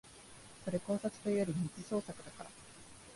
[0.65, 2.49] それ考察というより二次創作だから